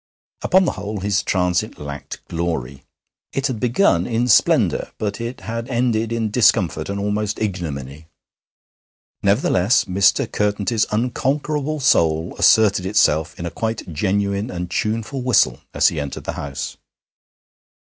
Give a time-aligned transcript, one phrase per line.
[0.41, 2.83] Upon the whole, his transit lacked glory.
[3.33, 8.07] It had begun in splendour, but it had ended in discomfort and almost ignominy.
[9.21, 10.25] Nevertheless, Mr.
[10.27, 16.23] Curtenty's unconquerable soul asserted itself in a quite genuine and tuneful whistle as he entered
[16.23, 16.77] the house.